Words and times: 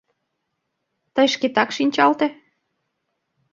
Тый 1.15 1.27
шкетак 1.33 1.69
шинчалте? 1.75 2.27